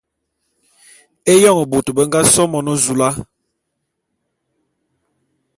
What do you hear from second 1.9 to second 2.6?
be nga so